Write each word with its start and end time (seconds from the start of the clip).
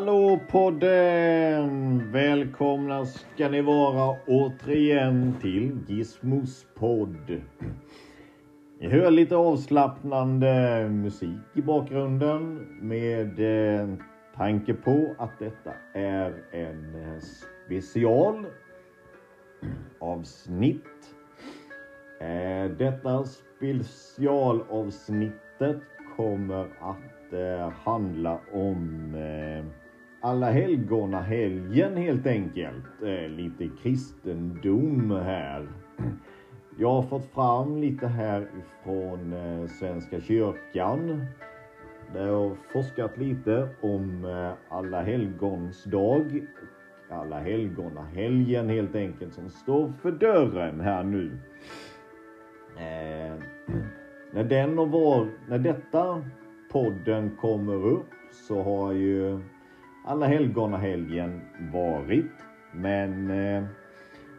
Hallå 0.00 0.40
podden! 0.48 2.12
Välkomna 2.12 3.06
ska 3.06 3.48
ni 3.48 3.60
vara 3.60 4.16
återigen 4.26 5.34
till 5.40 5.78
Gizmos 5.88 6.66
podd. 6.74 7.40
Ni 8.80 8.88
hör 8.88 9.10
lite 9.10 9.36
avslappnande 9.36 10.88
musik 10.90 11.38
i 11.54 11.62
bakgrunden 11.62 12.54
med 12.80 13.40
eh, 13.40 13.88
tanke 14.36 14.74
på 14.74 15.14
att 15.18 15.38
detta 15.38 15.72
är 15.94 16.34
en 16.52 16.94
eh, 16.94 17.18
special 17.66 18.46
avsnitt. 19.98 21.14
Eh, 22.20 22.64
detta 22.78 23.24
specialavsnittet 23.24 25.82
kommer 26.16 26.64
att 26.80 27.32
eh, 27.32 27.72
handla 27.84 28.40
om 28.52 29.14
eh, 29.14 29.64
alla 30.20 30.50
helgona 30.50 31.20
helgen 31.20 31.96
helt 31.96 32.26
enkelt. 32.26 33.02
Eh, 33.02 33.28
lite 33.28 33.68
kristendom 33.82 35.10
här. 35.10 35.68
Jag 36.78 36.92
har 36.92 37.02
fått 37.02 37.26
fram 37.26 37.76
lite 37.76 38.06
här 38.06 38.48
ifrån 38.58 39.32
eh, 39.32 39.66
Svenska 39.66 40.20
kyrkan. 40.20 41.26
Där 42.12 42.26
jag 42.26 42.48
har 42.48 42.56
forskat 42.72 43.18
lite 43.18 43.68
om 43.80 44.24
eh, 44.24 44.76
alla 44.76 45.02
helgons 45.02 45.84
dag. 45.84 46.46
Alla 47.10 47.38
helgona 47.38 48.02
helgen 48.02 48.68
helt 48.68 48.94
enkelt 48.94 49.34
som 49.34 49.50
står 49.50 49.92
för 50.02 50.12
dörren 50.12 50.80
här 50.80 51.02
nu. 51.02 51.38
Eh, 52.76 53.42
när 54.32 54.44
den 54.44 54.78
och 54.78 54.88
var, 54.88 55.28
när 55.48 55.58
detta 55.58 56.24
podden 56.72 57.36
kommer 57.40 57.86
upp 57.86 58.08
så 58.30 58.62
har 58.62 58.92
ju 58.92 59.40
alla 60.10 60.26
helgon-helgen 60.26 61.40
varit. 61.72 62.32
Men 62.72 63.30
eh, 63.30 63.64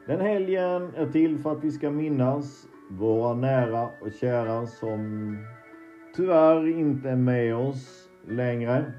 den 0.07 0.21
helgen 0.21 0.91
är 0.95 1.11
till 1.11 1.37
för 1.39 1.51
att 1.51 1.63
vi 1.63 1.71
ska 1.71 1.91
minnas 1.91 2.67
våra 2.89 3.33
nära 3.33 3.89
och 4.01 4.11
kära 4.21 4.65
som 4.65 5.37
tyvärr 6.15 6.67
inte 6.67 7.09
är 7.09 7.15
med 7.15 7.55
oss 7.55 8.09
längre. 8.27 8.93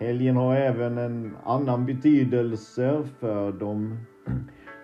Helgen 0.00 0.36
har 0.36 0.56
även 0.56 0.98
en 0.98 1.36
annan 1.44 1.86
betydelse 1.86 3.02
för 3.20 3.52
de 3.52 3.98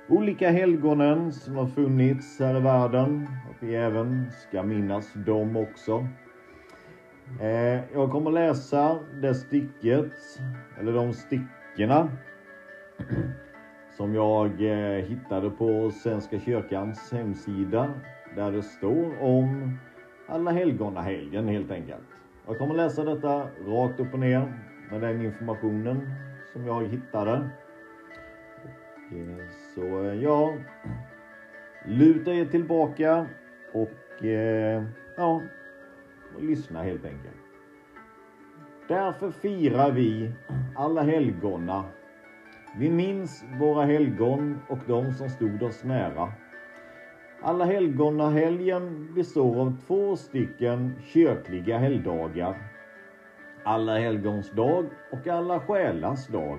olika 0.09 0.51
helgonen 0.51 1.33
som 1.33 1.57
har 1.57 1.67
funnits 1.67 2.41
här 2.41 2.57
i 2.57 2.61
världen. 2.61 3.29
Att 3.51 3.63
vi 3.63 3.75
även 3.75 4.31
ska 4.31 4.63
minnas 4.63 5.13
dem 5.15 5.57
också. 5.57 6.07
Eh, 7.41 7.81
jag 7.95 8.11
kommer 8.11 8.31
läsa 8.31 8.99
det 9.21 9.35
sticket 9.35 10.13
eller 10.79 10.93
de 10.93 11.13
stickorna 11.13 12.09
som 13.97 14.15
jag 14.15 14.47
eh, 14.47 15.05
hittade 15.05 15.51
på 15.51 15.91
Svenska 15.91 16.41
kyrkans 16.41 17.13
hemsida 17.13 17.95
där 18.37 18.53
det 18.53 18.63
står 18.63 19.23
om 19.23 19.79
alla 20.29 20.51
helgonahelgen 20.51 21.49
helt 21.49 21.71
enkelt. 21.71 22.05
Jag 22.47 22.59
kommer 22.59 22.75
läsa 22.75 23.05
detta 23.05 23.49
rakt 23.67 24.01
upp 24.01 24.13
och 24.13 24.19
ner 24.19 24.53
med 24.91 25.01
den 25.01 25.23
informationen 25.23 26.15
som 26.53 26.67
jag 26.67 26.89
hittade. 26.89 27.51
Och, 28.63 29.17
eh, 29.17 29.47
så 29.75 30.05
eh, 30.05 30.15
ja, 30.23 30.55
luta 31.87 32.35
er 32.35 32.45
tillbaka 32.45 33.27
och 33.73 34.25
eh, 34.25 34.85
ja, 35.17 35.43
och 36.37 36.43
lyssna 36.43 36.83
helt 36.83 37.05
enkelt. 37.05 37.37
Därför 38.89 39.31
firar 39.31 39.91
vi 39.91 40.33
alla 40.77 41.03
helgona. 41.03 41.85
Vi 42.79 42.91
minns 42.91 43.45
våra 43.61 43.85
helgon 43.85 44.59
och 44.69 44.79
de 44.87 45.13
som 45.13 45.29
stod 45.29 45.63
oss 45.63 45.85
nära. 45.85 46.33
Alla 47.43 47.65
helgonahelgen 47.65 49.15
består 49.15 49.61
av 49.61 49.77
två 49.87 50.17
stycken 50.17 50.95
kyrkliga 51.05 51.79
helgdagar. 51.79 52.57
Alla 53.65 53.99
helgons 53.99 54.51
dag 54.51 54.87
och 55.11 55.27
alla 55.27 55.61
själars 55.61 56.27
dag. 56.27 56.59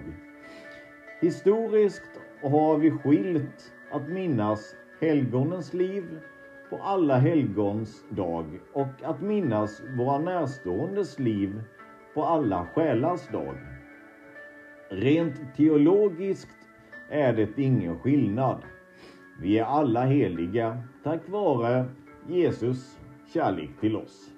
Historiskt 1.22 2.20
har 2.42 2.78
vi 2.78 2.92
skilt 2.92 3.74
att 3.92 4.10
minnas 4.10 4.76
helgonens 5.02 5.74
liv 5.74 6.20
på 6.70 6.78
alla 6.78 7.18
helgons 7.18 8.04
dag 8.10 8.46
och 8.74 9.04
att 9.04 9.22
minnas 9.22 9.82
våra 9.98 10.20
närståendes 10.20 11.20
liv 11.20 11.62
på 12.14 12.24
alla 12.24 12.66
själars 12.66 13.28
dag. 13.32 13.56
Rent 14.90 15.56
teologiskt 15.56 16.58
är 17.10 17.34
det 17.34 17.58
ingen 17.58 18.00
skillnad. 18.00 18.58
Vi 19.42 19.60
är 19.60 19.66
alla 19.66 20.06
heliga 20.06 20.84
tack 21.04 21.30
vare 21.30 21.86
Jesus 22.28 23.00
kärlek 23.34 23.70
till 23.80 23.96
oss. 23.96 24.30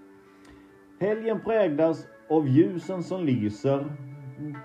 Helgen 0.99 1.39
präglas 1.39 2.07
av 2.29 2.47
ljusen 2.47 3.03
som 3.03 3.25
lyser 3.25 3.85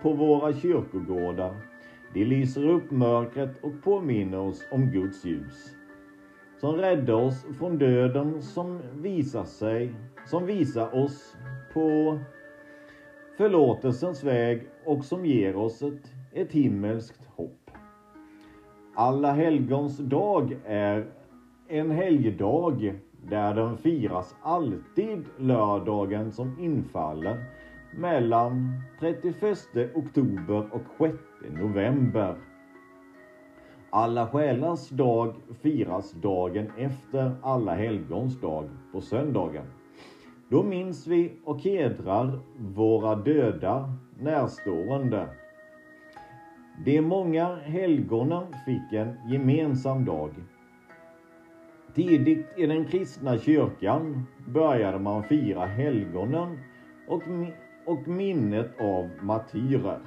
på 0.02 0.12
våra 0.12 0.52
kyrkogårdar. 0.52 1.54
De 2.14 2.24
lyser 2.24 2.68
upp 2.68 2.90
mörkret 2.90 3.64
och 3.64 3.82
påminner 3.82 4.38
oss 4.38 4.66
om 4.70 4.90
Guds 4.90 5.24
ljus. 5.24 5.79
Som 6.60 6.76
räddar 6.76 7.14
oss 7.14 7.46
från 7.58 7.78
döden 7.78 8.42
som 8.42 8.80
visar 8.94 9.44
sig, 9.44 9.94
som 10.26 10.46
visar 10.46 10.94
oss 10.94 11.36
på 11.74 12.18
förlåtelsens 13.36 14.24
väg 14.24 14.68
och 14.84 15.04
som 15.04 15.26
ger 15.26 15.56
oss 15.56 15.82
ett, 15.82 16.12
ett 16.32 16.52
himmelskt 16.52 17.24
hopp. 17.36 17.70
Alla 18.94 19.32
helgons 19.32 19.98
dag 19.98 20.56
är 20.64 21.06
en 21.68 21.90
helgdag 21.90 22.94
där 23.28 23.54
den 23.54 23.76
firas 23.76 24.36
alltid 24.42 25.24
lördagen 25.38 26.32
som 26.32 26.58
infaller 26.60 27.44
mellan 27.96 28.82
31 29.00 29.58
oktober 29.94 30.68
och 30.72 30.82
6 30.98 31.14
november. 31.60 32.36
Alla 33.92 34.26
själars 34.26 34.88
dag 34.88 35.34
firas 35.62 36.12
dagen 36.12 36.70
efter 36.78 37.32
alla 37.42 37.74
helgons 37.74 38.40
dag 38.40 38.68
på 38.92 39.00
söndagen. 39.00 39.64
Då 40.48 40.62
minns 40.62 41.06
vi 41.06 41.32
och 41.44 41.60
hedrar 41.60 42.38
våra 42.58 43.14
döda 43.14 43.92
närstående. 44.20 45.28
De 46.84 47.00
många 47.00 47.56
helgonen 47.56 48.44
fick 48.66 48.92
en 48.92 49.14
gemensam 49.30 50.04
dag. 50.04 50.30
Tidigt 51.94 52.46
i 52.56 52.66
den 52.66 52.84
kristna 52.84 53.38
kyrkan 53.38 54.26
började 54.46 54.98
man 54.98 55.22
fira 55.22 55.66
helgonen 55.66 56.58
och, 57.08 57.22
och 57.86 58.08
minnet 58.08 58.80
av 58.80 59.10
martyrer. 59.22 60.00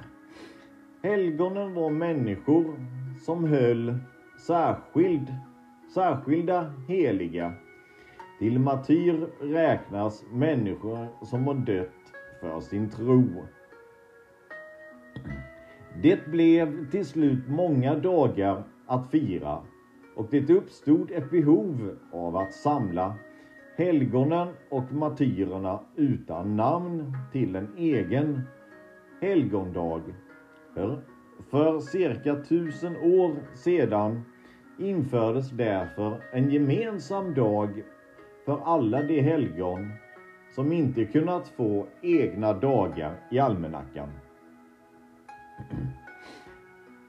Helgonen 1.02 1.74
var 1.74 1.90
människor 1.90 2.74
som 3.24 3.44
höll 3.44 3.94
särskild, 4.46 5.34
särskilda 5.94 6.72
heliga 6.88 7.52
till 8.38 8.58
martyr 8.58 9.28
räknas 9.40 10.24
människor 10.32 11.08
som 11.22 11.46
har 11.46 11.54
dött 11.54 12.12
för 12.40 12.60
sin 12.60 12.90
tro. 12.90 13.24
Det 16.02 16.26
blev 16.26 16.90
till 16.90 17.04
slut 17.04 17.48
många 17.48 17.94
dagar 17.94 18.62
att 18.86 19.10
fira 19.10 19.58
och 20.16 20.26
det 20.30 20.50
uppstod 20.50 21.10
ett 21.10 21.30
behov 21.30 21.96
av 22.12 22.36
att 22.36 22.54
samla 22.54 23.14
helgonen 23.76 24.48
och 24.70 24.92
martyrerna 24.92 25.80
utan 25.96 26.56
namn 26.56 27.16
till 27.32 27.56
en 27.56 27.68
egen 27.76 28.40
helgondag. 29.20 30.02
För, 30.74 31.13
för 31.50 31.80
cirka 31.80 32.36
tusen 32.36 32.96
år 32.96 33.36
sedan 33.54 34.20
infördes 34.78 35.50
därför 35.50 36.20
en 36.32 36.50
gemensam 36.50 37.34
dag 37.34 37.82
för 38.44 38.60
alla 38.64 39.02
de 39.02 39.20
helgon 39.20 39.88
som 40.54 40.72
inte 40.72 41.04
kunnat 41.04 41.48
få 41.48 41.86
egna 42.02 42.52
dagar 42.52 43.16
i 43.30 43.38
almanackan. 43.38 44.08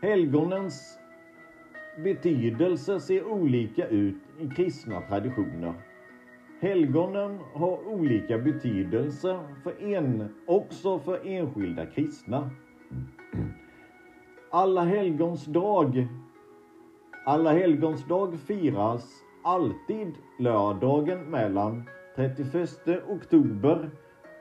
Helgonens 0.01 1.00
betydelse 2.04 3.00
ser 3.00 3.28
olika 3.28 3.88
ut 3.88 4.16
i 4.39 4.48
kristna 4.48 5.01
traditioner. 5.01 5.74
Helgonen 6.62 7.39
har 7.54 7.88
olika 7.88 8.38
betydelse 8.38 9.39
för 9.63 9.83
en, 9.83 10.30
också 10.45 11.00
för 11.00 11.28
enskilda 11.28 11.86
kristna. 11.86 12.50
Alla 14.51 14.81
helgons 14.81 15.45
dag 15.45 16.07
Alla 17.25 17.53
helgons 17.53 18.06
dag 18.06 18.39
firas 18.39 19.24
alltid 19.44 20.13
lördagen 20.39 21.19
mellan 21.31 21.83
31 22.15 22.69
oktober 23.09 23.89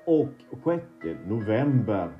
och 0.06 0.60
6 0.64 0.84
november. 1.26 2.10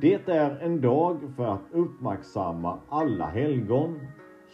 Det 0.00 0.28
är 0.28 0.58
en 0.60 0.80
dag 0.80 1.18
för 1.36 1.46
att 1.46 1.72
uppmärksamma 1.72 2.78
alla 2.88 3.26
helgon, 3.26 4.00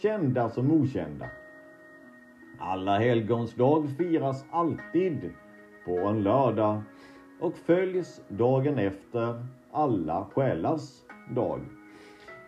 kända 0.01 0.49
som 0.49 0.71
okända. 0.71 1.25
Alla 2.59 2.97
helgons 2.97 3.55
dag 3.55 3.89
firas 3.97 4.45
alltid 4.51 5.31
på 5.85 5.97
en 5.97 6.23
lördag 6.23 6.81
och 7.39 7.57
följs 7.57 8.21
dagen 8.29 8.77
efter 8.77 9.45
alla 9.71 10.25
själars 10.33 11.01
dag. 11.35 11.61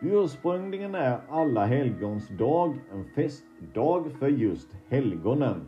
Ursprungligen 0.01 0.95
är 0.95 1.19
alla 1.29 1.65
helgons 1.65 2.29
dag 2.29 2.79
en 2.91 3.05
festdag 3.05 4.11
för 4.19 4.27
just 4.27 4.77
helgonen. 4.87 5.61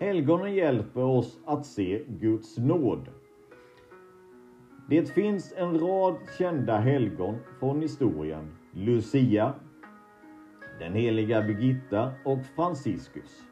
Helgonen 0.00 0.54
hjälper 0.54 1.02
oss 1.02 1.38
att 1.44 1.66
se 1.66 2.02
Guds 2.08 2.58
nåd. 2.58 3.08
Det 4.88 5.10
finns 5.10 5.54
en 5.56 5.78
rad 5.78 6.16
kända 6.38 6.78
helgon 6.78 7.36
från 7.60 7.82
historien. 7.82 8.54
Lucia, 8.72 9.54
den 10.78 10.94
heliga 10.94 11.42
Birgitta 11.42 12.12
och 12.24 12.38
Franciscus. 12.56 13.42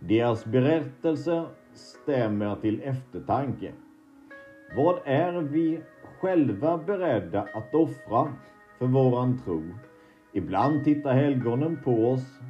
Deras 0.00 0.44
berättelser 0.44 1.46
stämmer 1.72 2.56
till 2.56 2.80
eftertanke. 2.80 3.72
Vad 4.74 4.98
är 5.04 5.32
vi 5.32 5.80
själva 6.20 6.78
beredda 6.78 7.42
att 7.54 7.74
offra 7.74 8.32
för 8.78 8.86
våran 8.86 9.38
tro? 9.38 9.62
Ibland 10.32 10.84
tittar 10.84 11.14
helgonen 11.14 11.78
på 11.84 12.10
oss 12.10 12.40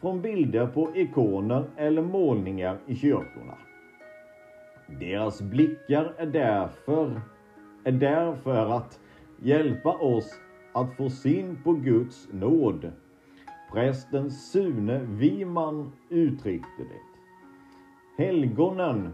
från 0.00 0.22
bilder 0.22 0.66
på 0.66 0.96
ikoner 0.96 1.64
eller 1.76 2.02
målningar 2.02 2.78
i 2.86 2.94
kyrkorna. 2.94 3.54
Deras 5.00 5.42
blickar 5.42 6.14
är 6.18 6.26
därför, 6.26 7.20
är 7.84 7.92
därför 7.92 8.76
att 8.76 9.00
hjälpa 9.42 9.92
oss 9.92 10.40
att 10.74 10.96
få 10.96 11.10
syn 11.10 11.58
på 11.64 11.72
Guds 11.72 12.28
nåd. 12.32 12.92
Prästen 13.72 14.30
Sune 14.30 14.98
Wiman 14.98 15.92
uttryckte 16.08 16.82
det. 16.82 17.00
Helgonen 18.24 19.12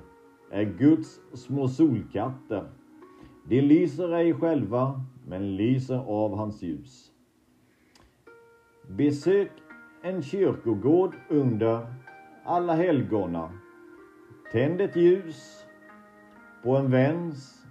är 0.51 0.65
Guds 0.65 1.21
små 1.35 1.69
solkatter. 1.69 2.69
De 3.45 3.61
lyser 3.61 4.15
ej 4.15 4.35
själva, 4.35 5.05
men 5.27 5.57
lyser 5.57 5.99
av 5.99 6.37
hans 6.37 6.63
ljus. 6.63 7.13
Besök 8.89 9.51
en 10.03 10.23
kyrkogård 10.23 11.15
under 11.29 11.87
alla 12.45 12.75
helgona. 12.75 13.53
Tänd 14.53 14.81
ett 14.81 14.97
ljus 14.97 15.67
på 16.63 16.77
en 16.77 16.91
väns 16.91 17.67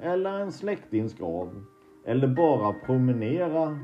eller 0.00 0.38
en 0.40 0.52
släktings 0.52 1.14
grav. 1.14 1.64
Eller 2.04 2.28
bara 2.28 2.72
promenera 2.72 3.78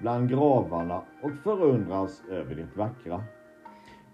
bland 0.00 0.28
gravarna 0.28 1.02
och 1.22 1.32
förundras 1.44 2.22
över 2.30 2.54
det 2.54 2.76
vackra. 2.76 3.24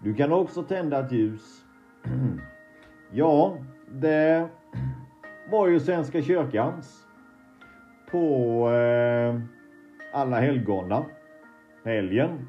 Du 0.03 0.13
kan 0.13 0.31
också 0.31 0.63
tända 0.63 1.05
ett 1.05 1.11
ljus. 1.11 1.65
ja, 3.11 3.57
det 3.91 4.49
var 5.49 5.67
ju 5.67 5.79
Svenska 5.79 6.21
kyrkans 6.21 7.05
på 8.11 8.69
eh, 8.69 9.39
alla 10.13 10.39
helgona 10.39 11.05
helgen. 11.85 12.47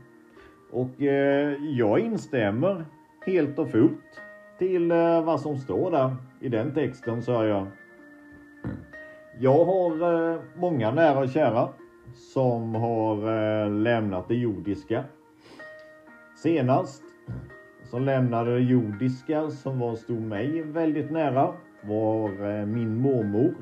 Och 0.71 1.03
eh, 1.03 1.55
jag 1.65 2.01
instämmer 2.01 2.85
helt 3.27 3.59
och 3.59 3.71
fullt 3.71 4.21
till 4.59 4.91
eh, 4.91 5.25
vad 5.25 5.41
som 5.41 5.57
står 5.57 5.91
där 5.91 6.17
i 6.41 6.49
den 6.49 6.75
texten 6.75 7.23
sa 7.23 7.47
jag. 7.47 7.67
Jag 9.41 9.65
har 9.65 9.91
eh, 10.33 10.41
många 10.57 10.91
nära 10.91 11.19
och 11.19 11.29
kära 11.29 11.69
som 12.15 12.75
har 12.75 13.17
eh, 13.17 13.71
lämnat 13.71 14.29
det 14.29 14.35
jordiska. 14.35 15.05
Senast 16.37 17.03
som 17.91 18.03
lämnade 18.03 18.55
det 18.55 18.61
jordiska 18.61 19.51
som 19.51 19.79
var, 19.79 19.95
stod 19.95 20.23
mig 20.23 20.63
väldigt 20.63 21.11
nära 21.11 21.53
var 21.83 22.59
eh, 22.59 22.67
min 22.67 22.97
mormor. 22.97 23.55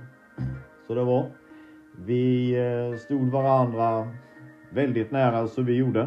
Så 0.87 0.95
det 0.95 1.05
var. 1.05 1.31
Vi 2.05 2.55
eh, 2.55 2.99
stod 2.99 3.29
varandra 3.29 4.09
väldigt 4.71 5.11
nära 5.11 5.47
så 5.47 5.63
vi 5.63 5.77
gjorde. 5.77 6.01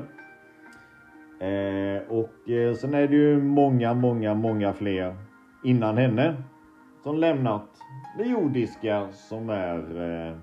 Eh, 1.39 2.01
och 2.07 2.33
sen 2.77 2.94
är 2.94 3.07
det 3.07 3.16
ju 3.16 3.42
många, 3.42 3.94
många, 3.94 4.33
många 4.33 4.74
fler 4.74 5.16
innan 5.63 5.98
henne 5.98 6.36
som 7.04 7.18
lämnat 7.18 7.68
det 8.18 8.24
jordiska 8.24 9.07
som 9.12 9.50
är 9.50 10.39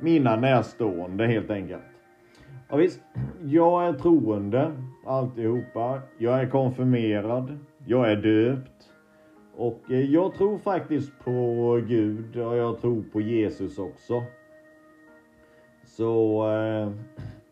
mina 0.00 0.36
närstående 0.36 1.26
helt 1.26 1.50
enkelt. 1.50 1.91
Ja, 2.72 2.78
visst, 2.78 3.00
jag 3.44 3.86
är 3.86 3.92
troende 3.92 4.72
alltihopa. 5.06 6.00
Jag 6.18 6.40
är 6.40 6.50
konfirmerad. 6.50 7.58
Jag 7.86 8.12
är 8.12 8.16
döpt. 8.16 8.90
Och 9.56 9.80
eh, 9.90 10.00
jag 10.00 10.34
tror 10.34 10.58
faktiskt 10.58 11.12
på 11.24 11.80
Gud 11.88 12.36
och 12.36 12.56
jag 12.56 12.80
tror 12.80 13.02
på 13.12 13.20
Jesus 13.20 13.78
också. 13.78 14.22
Så 15.84 16.46
eh, 16.50 16.92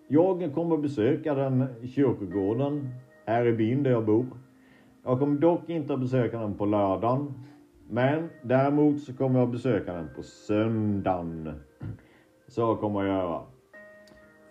jag 0.08 0.55
kommer 0.55 0.76
besöka 0.76 1.34
den 1.34 1.66
kyrkogården 1.88 2.88
här 3.26 3.46
i 3.46 3.52
byn 3.52 3.82
där 3.82 3.90
jag 3.90 4.06
bor. 4.06 4.26
Jag 5.05 5.19
kommer 5.19 5.40
dock 5.40 5.69
inte 5.69 5.94
att 5.94 6.00
besöka 6.00 6.40
den 6.40 6.55
på 6.55 6.66
lördagen. 6.66 7.34
Men 7.88 8.28
däremot 8.43 9.00
så 9.00 9.16
kommer 9.16 9.40
jag 9.40 9.50
besöka 9.50 9.93
den 9.93 10.08
på 10.16 10.23
söndagen. 10.23 11.52
Så 12.49 12.76
kommer 12.76 13.05
jag 13.05 13.16
göra. 13.16 13.50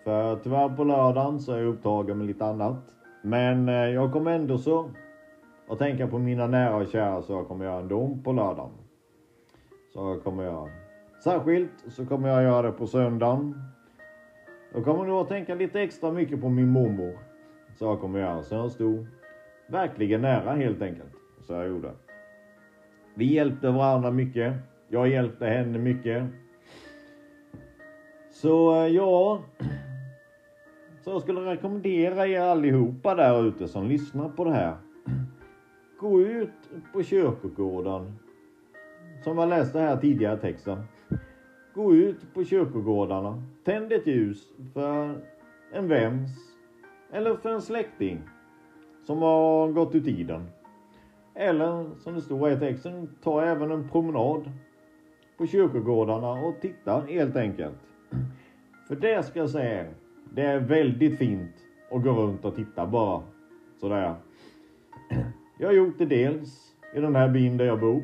För 0.04 0.36
tyvärr 0.36 0.68
på 0.68 0.84
lördagen 0.84 1.40
så 1.40 1.52
är 1.52 1.58
jag 1.58 1.66
upptagen 1.66 2.18
med 2.18 2.26
lite 2.26 2.44
annat. 2.44 2.94
Men 3.22 3.68
eh, 3.68 3.74
jag 3.74 4.12
kommer 4.12 4.30
ändå 4.30 4.58
så 4.58 4.90
att 5.68 5.78
tänka 5.78 6.06
på 6.06 6.18
mina 6.18 6.46
nära 6.46 6.76
och 6.76 6.88
kära 6.88 7.22
så 7.22 7.32
jag 7.32 7.48
kommer 7.48 7.64
göra 7.64 7.80
en 7.80 7.88
dom 7.88 8.22
på 8.22 8.32
lördagen. 8.32 8.72
Så 9.92 9.98
jag 9.98 10.24
kommer 10.24 10.44
göra. 10.44 10.68
Särskilt 11.24 11.84
så 11.88 12.06
kommer 12.06 12.28
jag 12.28 12.42
göra 12.42 12.62
det 12.62 12.72
på 12.72 12.86
söndagen. 12.86 13.54
Jag 14.74 14.84
kommer 14.84 15.04
nog 15.04 15.20
att 15.20 15.28
tänka 15.28 15.54
lite 15.54 15.80
extra 15.80 16.12
mycket 16.12 16.40
på 16.40 16.48
min 16.48 16.68
mormor. 16.68 17.18
Så 17.78 17.84
jag 17.84 18.00
kommer 18.00 18.18
göra. 18.18 18.42
Så 18.42 18.54
jag 18.54 18.70
stod 18.70 19.06
verkligen 19.68 20.20
nära 20.20 20.52
helt 20.52 20.82
enkelt. 20.82 21.12
Så 21.40 21.52
jag 21.52 21.68
gjorde. 21.68 21.90
Vi 23.14 23.34
hjälpte 23.34 23.70
varandra 23.70 24.10
mycket. 24.10 24.54
Jag 24.88 25.08
hjälpte 25.08 25.46
henne 25.46 25.78
mycket. 25.78 26.24
Så 28.30 28.74
eh, 28.74 28.86
ja. 28.86 29.40
Så 31.10 31.14
jag 31.14 31.22
skulle 31.22 31.40
rekommendera 31.40 32.26
er 32.26 32.40
allihopa 32.40 33.14
där 33.14 33.46
ute 33.46 33.68
som 33.68 33.86
lyssnar 33.86 34.28
på 34.28 34.44
det 34.44 34.52
här. 34.52 34.76
Gå 36.00 36.20
ut 36.20 36.70
på 36.92 37.02
kyrkogården. 37.02 38.12
Som 39.24 39.38
jag 39.38 39.48
läste 39.48 39.78
här 39.78 39.96
tidigare 39.96 40.36
i 40.36 40.40
texten. 40.40 40.78
Gå 41.74 41.94
ut 41.94 42.34
på 42.34 42.44
kyrkogårdarna. 42.44 43.42
Tänd 43.64 43.92
ett 43.92 44.06
ljus 44.06 44.52
för 44.74 45.14
en 45.72 45.88
väns 45.88 46.30
eller 47.12 47.34
för 47.34 47.50
en 47.50 47.62
släkting 47.62 48.20
som 49.06 49.18
har 49.18 49.68
gått 49.72 49.94
ur 49.94 50.00
tiden. 50.00 50.46
Eller 51.34 51.98
som 51.98 52.14
det 52.14 52.20
står 52.20 52.50
i 52.50 52.58
texten, 52.58 53.08
ta 53.22 53.42
även 53.42 53.70
en 53.70 53.88
promenad 53.88 54.50
på 55.38 55.46
kyrkogårdarna 55.46 56.30
och 56.30 56.60
titta 56.60 57.00
helt 57.00 57.36
enkelt. 57.36 57.78
För 58.88 58.96
det 58.96 59.22
ska 59.22 59.38
jag 59.38 59.50
säga, 59.50 59.86
det 60.34 60.42
är 60.42 60.58
väldigt 60.58 61.18
fint 61.18 61.54
att 61.90 62.02
gå 62.02 62.10
runt 62.10 62.44
och 62.44 62.56
titta 62.56 62.86
bara. 62.86 63.22
Sådär. 63.80 64.14
Jag 65.58 65.68
har 65.68 65.74
gjort 65.74 65.98
det 65.98 66.06
dels 66.06 66.74
i 66.94 67.00
den 67.00 67.16
här 67.16 67.28
byn 67.28 67.56
där 67.56 67.64
jag 67.64 67.80
bor. 67.80 68.02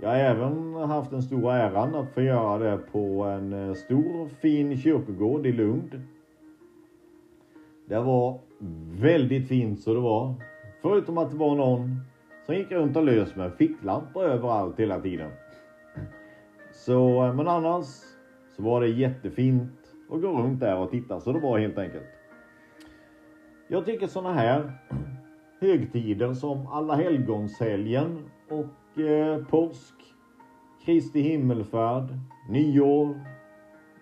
Jag 0.00 0.08
har 0.08 0.16
även 0.16 0.74
haft 0.74 1.10
den 1.10 1.22
stora 1.22 1.56
äran 1.56 1.94
att 1.94 2.14
få 2.14 2.22
göra 2.22 2.58
det 2.58 2.76
på 2.92 3.24
en 3.24 3.52
eh, 3.52 3.74
stor 3.74 4.28
fin 4.28 4.76
kyrkogård 4.76 5.46
i 5.46 5.52
Lund. 5.52 6.02
Det 7.88 8.00
var 8.00 8.38
väldigt 9.00 9.48
fint 9.48 9.80
så 9.80 9.94
det 9.94 10.00
var. 10.00 10.34
Förutom 10.82 11.18
att 11.18 11.30
det 11.30 11.36
var 11.36 11.54
någon 11.54 12.00
som 12.46 12.54
gick 12.54 12.70
runt 12.70 12.96
och 12.96 13.04
lös 13.04 13.36
med 13.36 13.52
ficklampor 13.54 14.24
överallt 14.24 14.80
hela 14.80 15.00
tiden. 15.00 15.30
Så, 16.72 17.24
eh, 17.24 17.34
men 17.34 17.48
annars 17.48 17.86
så 18.56 18.62
var 18.62 18.80
det 18.80 18.88
jättefint 18.88 19.79
och 20.10 20.22
går 20.22 20.42
runt 20.42 20.60
där 20.60 20.76
och 20.76 20.90
tittar. 20.90 21.20
så 21.20 21.32
det 21.32 21.40
var 21.40 21.58
helt 21.58 21.78
enkelt. 21.78 22.06
Jag 23.68 23.86
tycker 23.86 24.06
sådana 24.06 24.34
här 24.34 24.72
högtider 25.60 26.34
som 26.34 26.66
alla 26.66 26.94
helgonshelgen 26.94 28.30
och 28.48 29.00
eh, 29.00 29.44
påsk, 29.44 29.94
Kristi 30.84 31.20
himmelfärd, 31.20 32.08
nyår, 32.48 33.20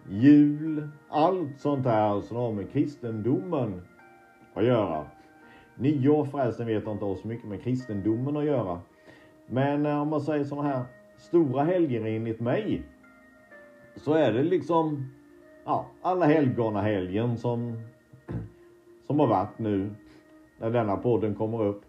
jul, 0.09 0.89
allt 1.09 1.61
sånt 1.61 1.87
här 1.87 2.21
som 2.21 2.37
har 2.37 2.53
med 2.53 2.71
kristendomen 2.71 3.83
att 4.55 4.65
göra. 4.65 5.07
Nyår 5.75 6.25
förresten 6.25 6.67
vet 6.67 6.85
jag 6.85 6.93
inte 6.93 7.05
har 7.05 7.15
så 7.15 7.29
mycket 7.29 7.49
med 7.49 7.63
kristendomen 7.63 8.37
att 8.37 8.45
göra. 8.45 8.81
Men 9.47 9.87
eh, 9.87 10.03
om 10.03 10.09
man 10.09 10.21
säger 10.21 10.45
sådana 10.45 10.69
här 10.69 10.85
stora 11.17 11.65
helger 11.65 12.05
enligt 12.05 12.41
mig 12.41 12.83
så 13.97 14.13
är 14.13 14.33
det 14.33 14.43
liksom 14.43 15.11
ja, 15.69 15.87
alla 16.03 16.27
helgonahelgen 16.27 17.39
som, 17.39 17.83
som 19.07 19.21
har 19.21 19.27
varit 19.27 19.59
nu 19.59 19.91
när 20.59 20.71
denna 20.71 20.97
podden 20.97 21.35
kommer 21.35 21.65
upp. 21.65 21.83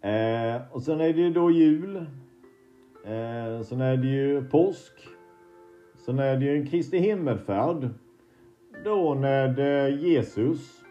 Eh, 0.00 0.62
och 0.72 0.82
sen 0.82 1.00
är 1.00 1.12
det 1.12 1.20
ju 1.20 1.30
då 1.30 1.50
jul. 1.50 1.96
Eh, 3.04 3.62
sen 3.62 3.80
är 3.80 3.96
det 3.96 4.06
ju 4.06 4.44
påsk. 4.44 4.92
Sen 5.96 6.18
är 6.18 6.36
det 6.36 6.44
ju 6.44 6.56
en 6.58 6.66
Kristi 6.66 6.98
himmelfärd. 6.98 7.88
Då 8.84 9.14
när 9.14 9.88
Jesus 9.88 10.84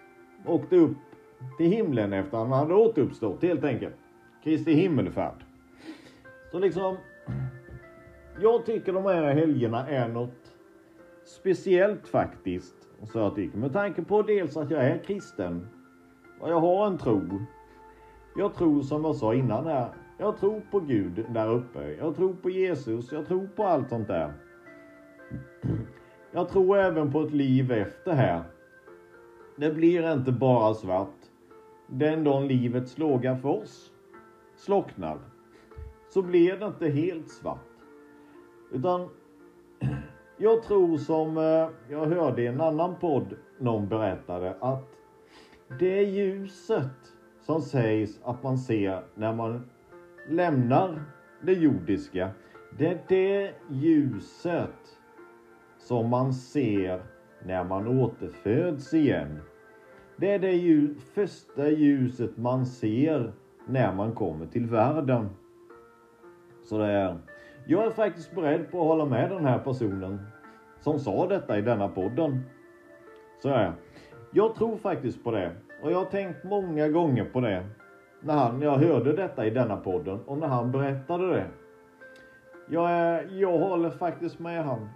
åkte 0.45 0.75
upp 0.75 0.97
till 1.57 1.71
himlen 1.71 2.13
efter 2.13 2.37
att 2.37 2.47
han 2.47 2.59
hade 2.59 2.73
återuppstått 2.73 3.43
helt 3.43 3.63
enkelt. 3.63 3.95
Kristi 4.43 4.73
himmelfärd. 4.73 5.43
Så 6.51 6.59
liksom, 6.59 6.97
jag 8.41 8.65
tycker 8.65 8.93
de 8.93 9.03
här 9.03 9.33
helgerna 9.33 9.87
är 9.87 10.07
något 10.07 10.46
speciellt 11.27 12.07
faktiskt. 12.07 12.75
sa 13.13 13.19
jag 13.19 13.55
med 13.55 13.73
tanke 13.73 14.03
på 14.03 14.21
dels 14.21 14.57
att 14.57 14.71
jag 14.71 14.85
är 14.85 15.03
kristen 15.03 15.67
och 16.39 16.49
jag 16.49 16.59
har 16.59 16.87
en 16.87 16.97
tro. 16.97 17.21
Jag 18.35 18.55
tror 18.55 18.81
som 18.81 19.05
jag 19.05 19.15
sa 19.15 19.33
innan 19.33 19.65
här. 19.65 19.89
Jag 20.17 20.37
tror 20.37 20.61
på 20.71 20.79
Gud 20.79 21.25
där 21.29 21.49
uppe. 21.49 21.95
Jag 21.99 22.15
tror 22.15 22.33
på 22.33 22.49
Jesus. 22.49 23.11
Jag 23.11 23.27
tror 23.27 23.47
på 23.47 23.63
allt 23.63 23.89
sånt 23.89 24.07
där. 24.07 24.33
Jag 26.31 26.49
tror 26.49 26.77
även 26.77 27.11
på 27.11 27.21
ett 27.21 27.33
liv 27.33 27.71
efter 27.71 28.13
här. 28.13 28.43
Det 29.55 29.71
blir 29.71 30.13
inte 30.13 30.31
bara 30.31 30.73
svart. 30.73 31.15
Den 31.87 32.23
dagen 32.23 32.47
livets 32.47 32.97
låga 32.97 33.35
för 33.35 33.49
oss 33.49 33.91
slocknar 34.55 35.19
så 36.09 36.21
blir 36.21 36.57
det 36.57 36.65
inte 36.65 36.87
helt 36.87 37.29
svart. 37.29 37.67
Utan 38.71 39.09
jag 40.37 40.63
tror 40.63 40.97
som 40.97 41.37
eh, 41.37 41.69
jag 41.89 42.05
hörde 42.05 42.41
i 42.41 42.47
en 42.47 42.61
annan 42.61 42.95
podd 42.95 43.35
någon 43.59 43.87
berättade 43.87 44.55
att 44.59 44.87
det 45.79 46.01
ljuset 46.03 47.13
som 47.41 47.61
sägs 47.61 48.19
att 48.23 48.43
man 48.43 48.57
ser 48.57 49.03
när 49.15 49.33
man 49.33 49.69
lämnar 50.29 51.03
det 51.41 51.53
jordiska. 51.53 52.29
Det 52.77 52.87
är 52.87 53.03
det 53.07 53.53
ljuset 53.69 54.97
som 55.77 56.09
man 56.09 56.33
ser 56.33 57.01
när 57.45 57.63
man 57.63 57.87
återföds 57.87 58.93
igen. 58.93 59.39
Det 60.17 60.31
är 60.31 60.39
det 60.39 60.51
ljus, 60.51 60.97
första 61.13 61.69
ljuset 61.69 62.37
man 62.37 62.65
ser 62.65 63.33
när 63.67 63.93
man 63.93 64.15
kommer 64.15 64.45
till 64.45 64.65
världen. 64.65 65.29
Så 66.63 66.77
det 66.77 66.85
är, 66.85 67.17
jag 67.67 67.85
är 67.85 67.91
faktiskt 67.91 68.35
beredd 68.35 68.71
på 68.71 68.81
att 68.81 68.87
hålla 68.87 69.05
med 69.05 69.29
den 69.29 69.45
här 69.45 69.59
personen 69.59 70.27
som 70.79 70.99
sa 70.99 71.27
detta 71.27 71.57
i 71.57 71.61
denna 71.61 71.87
podden. 71.87 72.43
Så 73.41 73.49
är 73.49 73.73
jag 74.31 74.55
tror 74.55 74.77
faktiskt 74.77 75.23
på 75.23 75.31
det. 75.31 75.51
Och 75.81 75.91
jag 75.91 75.97
har 75.97 76.05
tänkt 76.05 76.43
många 76.43 76.89
gånger 76.89 77.25
på 77.25 77.41
det. 77.41 77.65
När 78.21 78.33
han, 78.33 78.61
jag 78.61 78.77
hörde 78.77 79.13
detta 79.13 79.45
i 79.45 79.49
denna 79.49 79.77
podden 79.77 80.19
och 80.25 80.37
när 80.37 80.47
han 80.47 80.71
berättade 80.71 81.27
det. 81.27 81.47
Jag, 82.69 82.91
är, 82.91 83.29
jag 83.31 83.57
håller 83.57 83.89
faktiskt 83.89 84.39
med 84.39 84.63
han. 84.63 84.89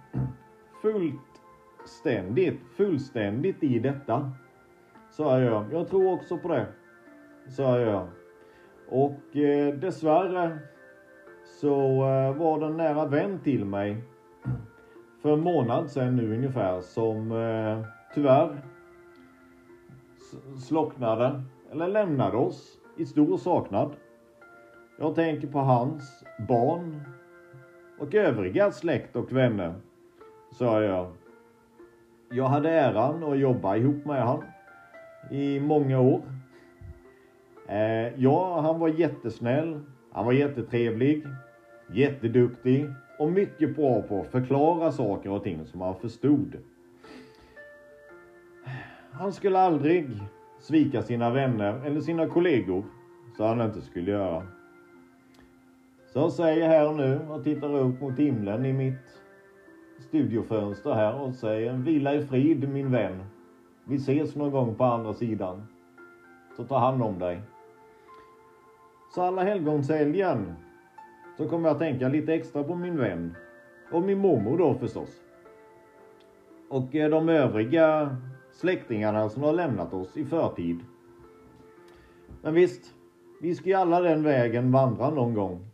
Fullständigt, 0.82 2.60
fullständigt 2.76 3.62
i 3.62 3.78
detta. 3.78 4.32
Så 5.10 5.28
är 5.28 5.40
jag. 5.40 5.72
Jag 5.72 5.88
tror 5.88 6.12
också 6.12 6.38
på 6.38 6.48
det. 6.48 6.66
Så 7.48 7.74
är 7.74 7.78
jag. 7.78 8.08
Och 8.88 9.36
eh, 9.36 9.74
dessvärre 9.74 10.58
så 11.60 12.04
eh, 12.04 12.36
var 12.36 12.60
det 12.60 12.66
en 12.66 12.76
nära 12.76 13.06
vän 13.06 13.38
till 13.44 13.64
mig 13.64 13.96
för 15.22 15.32
en 15.32 15.40
månad 15.40 15.90
sedan 15.90 16.16
nu 16.16 16.34
ungefär 16.34 16.80
som 16.80 17.32
eh, 17.32 17.86
tyvärr 18.14 18.62
slocknade 20.66 21.42
eller 21.70 21.88
lämnade 21.88 22.36
oss 22.36 22.78
i 22.96 23.06
stor 23.06 23.36
saknad. 23.36 23.90
Jag 24.98 25.14
tänker 25.14 25.48
på 25.48 25.58
hans 25.58 26.24
barn 26.48 27.00
och 27.98 28.14
övriga 28.14 28.70
släkt 28.70 29.16
och 29.16 29.32
vänner. 29.32 29.74
Sa 30.52 30.82
jag. 30.82 31.12
Jag 32.30 32.44
hade 32.44 32.70
äran 32.70 33.24
att 33.24 33.38
jobba 33.38 33.76
ihop 33.76 34.04
med 34.04 34.22
han 34.22 34.42
i 35.30 35.60
många 35.60 36.00
år. 36.00 36.22
Eh, 37.68 38.20
ja, 38.20 38.60
han 38.60 38.78
var 38.78 38.88
jättesnäll. 38.88 39.80
Han 40.12 40.24
var 40.26 40.32
jättetrevlig. 40.32 41.26
Jätteduktig 41.94 42.86
och 43.18 43.32
mycket 43.32 43.76
bra 43.76 44.02
på 44.02 44.20
att 44.20 44.26
förklara 44.26 44.92
saker 44.92 45.30
och 45.30 45.44
ting 45.44 45.66
som 45.66 45.80
han 45.80 45.96
förstod. 45.96 46.56
Han 49.12 49.32
skulle 49.32 49.58
aldrig 49.58 50.06
svika 50.60 51.02
sina 51.02 51.30
vänner 51.30 51.86
eller 51.86 52.00
sina 52.00 52.26
kollegor 52.26 52.84
så 53.36 53.44
han 53.46 53.60
inte 53.60 53.80
skulle 53.80 54.10
göra. 54.10 54.42
Så 56.12 56.18
jag 56.18 56.32
säger 56.32 56.68
här 56.68 56.92
nu 56.92 57.20
och 57.30 57.44
tittar 57.44 57.76
upp 57.76 58.00
mot 58.00 58.18
himlen 58.18 58.64
i 58.64 58.72
mitt 58.72 59.20
studiofönster 59.98 60.94
här 60.94 61.14
och 61.20 61.34
säger 61.34 61.72
vila 61.72 62.14
i 62.14 62.22
frid 62.22 62.68
min 62.68 62.90
vän. 62.90 63.24
Vi 63.84 63.96
ses 63.96 64.36
någon 64.36 64.50
gång 64.52 64.74
på 64.74 64.84
andra 64.84 65.12
sidan. 65.12 65.62
Så 66.56 66.64
ta 66.64 66.78
hand 66.78 67.02
om 67.02 67.18
dig. 67.18 67.42
Så 69.14 69.22
alla 69.22 69.42
helgonshelgen 69.42 70.54
så 71.36 71.48
kommer 71.48 71.68
jag 71.68 71.74
att 71.74 71.80
tänka 71.80 72.08
lite 72.08 72.34
extra 72.34 72.64
på 72.64 72.74
min 72.74 72.96
vän. 72.96 73.34
Och 73.92 74.02
min 74.02 74.18
mormor 74.18 74.58
då 74.58 74.74
förstås. 74.74 75.22
Och 76.70 76.94
eh, 76.94 77.10
de 77.10 77.28
övriga 77.28 78.16
släktingarna 78.52 79.28
som 79.28 79.42
har 79.42 79.52
lämnat 79.52 79.94
oss 79.94 80.16
i 80.16 80.24
förtid. 80.24 80.80
Men 82.42 82.54
visst, 82.54 82.94
vi 83.40 83.54
ska 83.54 83.68
ju 83.68 83.74
alla 83.74 84.00
den 84.00 84.22
vägen 84.22 84.72
vandra 84.72 85.10
någon 85.10 85.34
gång. 85.34 85.66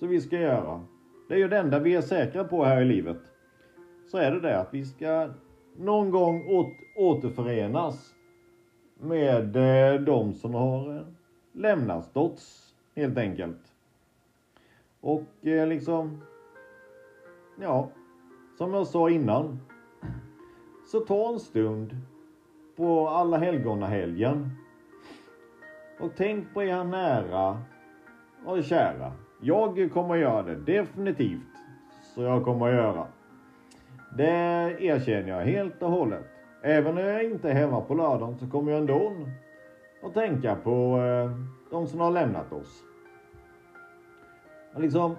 Så 0.00 0.06
vi 0.06 0.20
ska 0.20 0.38
göra. 0.38 0.80
Det 1.28 1.34
är 1.34 1.38
ju 1.38 1.48
det 1.48 1.58
enda 1.58 1.78
vi 1.78 1.94
är 1.94 2.00
säkra 2.00 2.44
på 2.44 2.64
här 2.64 2.82
i 2.82 2.84
livet. 2.84 3.20
Så 4.10 4.18
är 4.18 4.30
det 4.30 4.40
det 4.40 4.60
att 4.60 4.74
vi 4.74 4.84
ska 4.84 5.30
någon 5.76 6.10
gång 6.10 6.44
återförenas 6.96 8.14
med 9.00 9.56
eh, 9.56 10.00
de 10.00 10.34
som 10.34 10.54
har 10.54 10.96
eh, 10.96 11.02
lämnas 11.52 12.12
Dots 12.12 12.74
helt 12.96 13.18
enkelt. 13.18 13.72
Och 15.00 15.46
eh, 15.46 15.66
liksom, 15.66 16.22
ja, 17.60 17.88
som 18.58 18.74
jag 18.74 18.86
sa 18.86 19.10
innan. 19.10 19.60
Så 20.86 21.00
ta 21.00 21.32
en 21.32 21.40
stund 21.40 21.96
på 22.76 23.08
alla 23.08 23.38
helgonahelgen. 23.38 24.50
Och 26.00 26.10
tänk 26.16 26.54
på 26.54 26.62
er 26.62 26.84
nära 26.84 27.62
och 28.44 28.64
kära. 28.64 29.12
Jag 29.40 29.90
kommer 29.92 30.14
att 30.14 30.20
göra 30.20 30.42
det, 30.42 30.56
definitivt. 30.56 31.40
Så 32.14 32.22
jag 32.22 32.44
kommer 32.44 32.68
att 32.68 32.74
göra. 32.74 33.06
Det 34.16 34.32
erkänner 34.80 35.28
jag 35.28 35.44
helt 35.44 35.82
och 35.82 35.90
hållet. 35.90 36.24
Även 36.62 36.94
när 36.94 37.02
jag 37.02 37.24
inte 37.24 37.50
är 37.50 37.54
hemma 37.54 37.80
på 37.80 37.94
lördagen 37.94 38.38
så 38.38 38.50
kommer 38.50 38.72
jag 38.72 38.80
ändå 38.80 39.12
och 40.02 40.14
tänka 40.14 40.54
på 40.54 41.02
eh, 41.02 41.30
de 41.70 41.86
som 41.86 42.00
har 42.00 42.10
lämnat 42.10 42.52
oss. 42.52 42.84
Liksom, 44.76 45.16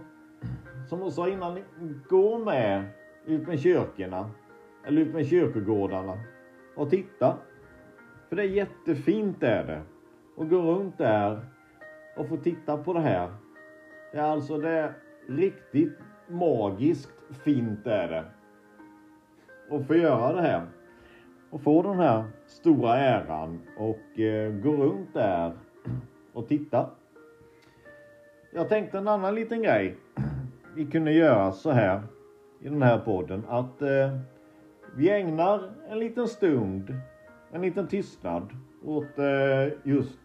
som 0.89 0.99
de 0.99 1.11
sa 1.11 1.29
innan, 1.29 1.59
gå 2.09 2.39
med 2.39 2.85
ut 3.25 3.47
med 3.47 3.59
kyrkorna 3.59 4.29
eller 4.85 5.01
ut 5.01 5.13
med 5.13 5.27
kyrkogårdarna 5.27 6.17
och 6.75 6.89
titta. 6.89 7.37
För 8.29 8.35
det 8.35 8.43
är 8.43 8.47
jättefint 8.47 9.43
är 9.43 9.63
det. 9.63 9.81
Och 10.35 10.49
gå 10.49 10.61
runt 10.61 10.97
där 10.97 11.45
och 12.17 12.27
få 12.27 12.37
titta 12.37 12.77
på 12.77 12.93
det 12.93 12.99
här. 12.99 13.31
Det 14.11 14.17
är 14.17 14.23
alltså 14.23 14.57
det 14.57 14.69
är 14.69 14.93
riktigt 15.27 15.99
magiskt 16.27 17.11
fint 17.43 17.87
är 17.87 18.07
det. 18.07 18.25
Och 19.69 19.87
få 19.87 19.95
göra 19.95 20.33
det 20.33 20.41
här. 20.41 20.67
Och 21.51 21.61
få 21.61 21.81
den 21.81 21.99
här 21.99 22.23
stora 22.45 22.97
äran 22.97 23.61
och 23.77 24.19
eh, 24.19 24.51
gå 24.51 24.71
runt 24.71 25.13
där 25.13 25.53
och 26.33 26.47
titta. 26.47 26.89
Jag 28.53 28.69
tänkte 28.69 28.97
en 28.97 29.07
annan 29.07 29.35
liten 29.35 29.63
grej 29.63 29.97
vi 30.75 30.85
kunde 30.85 31.11
göra 31.11 31.51
så 31.51 31.71
här 31.71 32.01
i 32.59 32.69
den 32.69 32.81
här 32.81 32.97
podden 32.97 33.43
att 33.47 33.81
eh, 33.81 34.17
vi 34.95 35.09
ägnar 35.09 35.71
en 35.89 35.99
liten 35.99 36.27
stund, 36.27 36.95
en 37.51 37.61
liten 37.61 37.87
tystnad 37.87 38.49
åt 38.85 39.19
eh, 39.19 39.73
just 39.83 40.19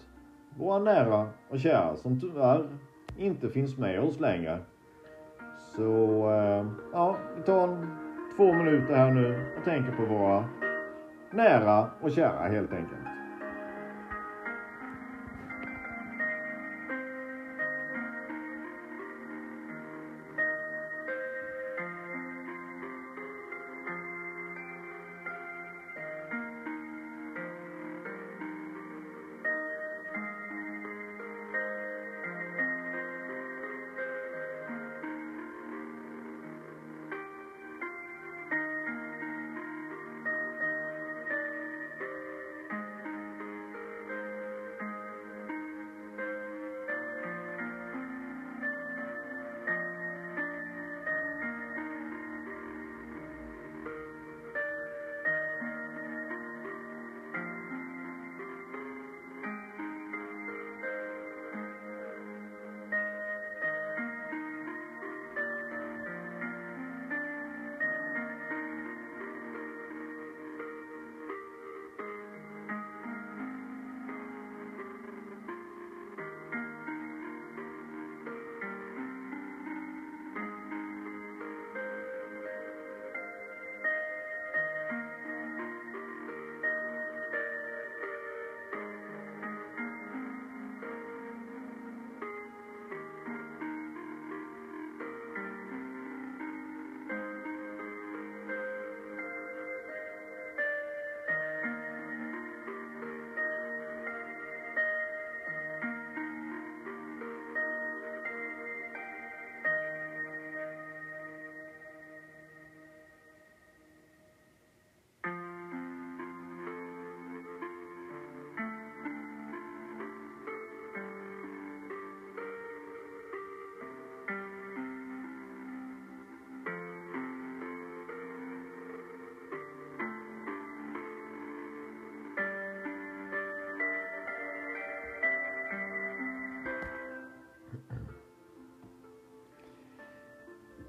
våra 0.57 0.79
nära 0.79 1.29
och 1.49 1.61
kära 1.61 1.97
som 1.97 2.21
tyvärr 2.21 2.69
inte 3.19 3.49
finns 3.49 3.79
med 3.79 4.01
oss 4.01 4.21
längre. 4.21 4.59
Så 5.77 6.31
eh, 6.31 6.67
ja, 6.93 7.17
vi 7.37 7.43
tar 7.43 7.69
en, 7.69 7.97
två 8.37 8.53
minuter 8.53 8.95
här 8.95 9.11
nu 9.11 9.47
och 9.59 9.65
tänker 9.65 9.93
på 9.93 10.05
våra 10.05 10.45
nära 11.37 11.87
och 12.01 12.13
kära 12.13 12.49
helt 12.49 12.73
enkelt. 12.73 13.16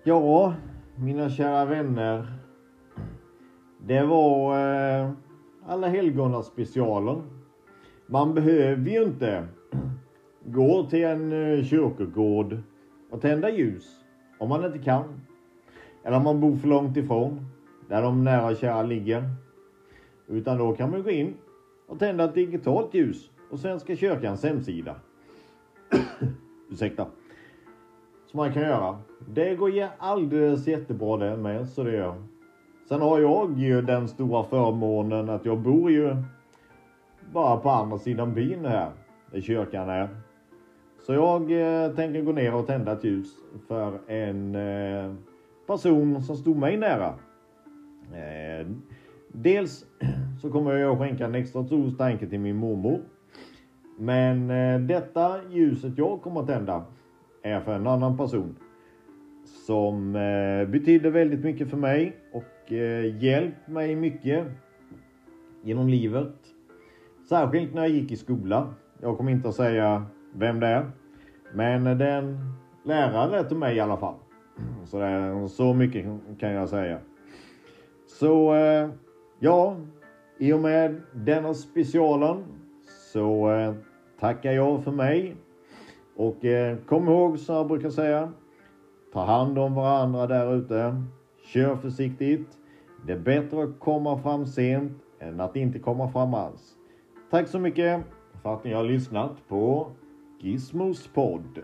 Ja, 0.08 0.54
mina 0.96 1.30
kära 1.30 1.66
vänner. 1.66 2.28
Det 3.86 4.04
var 4.04 4.60
eh, 4.60 5.10
Alla 5.66 5.88
helgonas 5.88 6.46
specialer. 6.46 7.22
Man 8.06 8.34
behöver 8.34 8.92
ju 8.92 9.04
inte 9.04 9.48
gå 10.46 10.84
till 10.90 11.04
en 11.04 11.32
eh, 11.32 11.64
kyrkogård 11.64 12.58
och 13.12 13.22
tända 13.22 13.50
ljus 13.50 14.00
om 14.40 14.50
man 14.50 14.66
inte 14.66 14.80
kan. 14.80 15.22
Eller 16.04 16.18
om 16.18 16.24
man 16.24 16.42
bor 16.42 16.56
för 16.56 16.68
långt 16.68 16.98
ifrån, 16.98 17.46
där 17.90 18.02
de 18.02 18.24
nära 18.24 18.50
och 18.50 18.58
kära 18.58 18.84
ligger. 18.84 19.24
Utan 20.28 20.58
då 20.58 20.76
kan 20.76 20.92
man 20.92 21.04
gå 21.04 21.10
in 21.10 21.34
och 21.88 22.00
tända 22.00 22.24
ett 22.24 22.36
digitalt 22.36 22.94
ljus 22.94 23.30
på 23.50 23.58
Svenska 23.58 23.96
kyrkans 23.96 24.44
hemsida. 24.44 24.96
Ursäkta. 26.70 27.08
Man 28.38 28.54
kan 28.54 28.64
göra. 28.64 28.98
Det 29.28 29.56
går 29.56 29.88
alldeles 29.98 30.68
jättebra 30.68 31.18
det 31.18 31.38
med, 31.38 31.70
så 31.70 31.84
det 31.84 31.92
gör. 31.92 32.16
Sen 32.90 33.02
har 33.02 33.20
jag 33.20 33.60
ju 33.60 33.82
den 33.82 34.08
stora 34.08 34.44
förmånen 34.44 35.30
att 35.30 35.46
jag 35.46 35.60
bor 35.60 35.92
ju 35.92 36.16
bara 37.34 37.58
på 37.58 37.70
andra 37.70 37.98
sidan 37.98 38.34
byn 38.34 38.66
här, 38.66 38.92
i 39.34 39.42
kyrkan 39.42 39.90
här. 39.90 40.10
Så 41.06 41.14
jag 41.14 41.42
eh, 41.42 41.96
tänker 41.96 42.22
gå 42.22 42.32
ner 42.32 42.56
och 42.56 42.68
tända 42.68 42.92
ett 42.92 43.04
ljus 43.04 43.28
för 43.68 44.00
en 44.08 44.56
eh, 44.56 45.14
person 45.68 46.24
som 46.24 46.36
stod 46.36 46.58
mig 46.58 46.78
nära. 46.78 47.14
Eh, 48.14 48.68
dels 49.28 49.86
så 50.42 50.52
kommer 50.52 50.74
jag 50.74 50.92
att 50.92 51.00
skänka 51.00 51.26
en 51.26 51.36
extra 51.36 51.64
stor 51.64 51.92
tanke 51.92 52.28
till 52.28 52.40
min 52.40 52.56
mormor. 52.56 53.00
Men 54.00 54.50
eh, 54.50 54.80
detta 54.80 55.36
ljuset 55.50 55.98
jag 55.98 56.22
kommer 56.22 56.42
att 56.42 56.48
tända 56.48 56.84
är 57.52 57.62
för 57.62 57.76
en 57.76 57.88
annan 57.88 58.18
person. 58.18 58.56
Som 59.46 60.16
eh, 60.16 60.68
betyder 60.68 61.10
väldigt 61.10 61.44
mycket 61.44 61.70
för 61.70 61.78
mig 61.78 62.16
och 62.34 62.74
eh, 62.74 63.24
hjälpt 63.24 63.68
mig 63.68 63.96
mycket 63.96 64.46
genom 65.64 65.88
livet. 65.90 66.34
Särskilt 67.30 67.74
när 67.74 67.82
jag 67.82 67.90
gick 67.90 68.12
i 68.12 68.16
skola. 68.16 68.74
Jag 69.02 69.18
kommer 69.18 69.32
inte 69.32 69.50
att 69.50 69.56
säga 69.56 70.06
vem 70.34 70.60
det 70.60 70.68
är. 70.68 70.92
Men 71.54 71.98
det 71.98 72.06
är 72.06 72.18
en 72.18 72.54
lärare 72.84 73.44
till 73.44 73.58
mig 73.58 73.76
i 73.76 73.80
alla 73.80 73.98
fall. 73.98 74.16
Så, 74.86 75.00
det, 75.00 75.50
så 75.50 75.74
mycket 75.74 76.06
kan 76.40 76.52
jag 76.52 76.70
säga. 76.70 77.00
Så 78.08 78.56
eh, 78.56 78.90
ja, 79.40 79.76
i 80.38 80.54
och 80.54 80.60
med 80.60 81.02
denna 81.14 81.54
specialen 81.54 82.44
så 83.14 83.52
eh, 83.52 83.74
tackar 84.20 84.52
jag 84.52 84.84
för 84.84 84.92
mig. 84.92 85.36
Och 86.18 86.46
eh, 86.46 86.78
kom 86.78 87.08
ihåg 87.08 87.40
som 87.40 87.56
jag 87.56 87.68
brukar 87.68 87.90
säga. 87.90 88.32
Ta 89.14 89.26
hand 89.26 89.60
om 89.60 89.76
varandra 89.76 90.28
där 90.28 90.56
ute. 90.56 91.04
Kör 91.44 91.76
försiktigt. 91.76 92.48
Det 93.06 93.14
är 93.14 93.20
bättre 93.20 93.64
att 93.64 93.80
komma 93.80 94.18
fram 94.18 94.46
sent 94.46 94.92
än 95.20 95.40
att 95.40 95.56
inte 95.56 95.80
komma 95.80 96.12
fram 96.12 96.34
alls. 96.34 96.76
Tack 97.32 97.48
så 97.48 97.60
mycket 97.60 98.02
för 98.42 98.54
att 98.54 98.64
ni 98.64 98.74
har 98.74 98.84
lyssnat 98.84 99.48
på 99.48 99.92
Gizmos 100.40 101.08
podd. 101.14 101.60